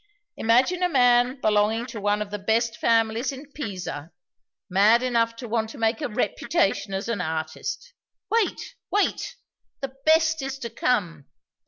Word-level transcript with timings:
Imagine 0.35 0.81
a 0.81 0.89
man 0.89 1.39
belonging 1.41 1.85
to 1.85 2.01
one 2.01 2.23
of 2.23 2.31
the 2.31 2.39
best 2.39 2.75
families 2.75 3.31
in 3.31 3.51
Pisa 3.51 4.09
mad 4.67 5.03
enough 5.03 5.35
to 5.35 5.47
want 5.47 5.69
to 5.69 5.77
make 5.77 6.01
a 6.01 6.09
reputation 6.09 6.95
as 6.95 7.07
an 7.07 7.21
artist! 7.21 7.93
Wait! 8.31 8.73
wait! 8.89 9.35
the 9.79 9.93
best 10.03 10.41
is 10.41 10.57
to 10.57 10.71
come. 10.71 11.25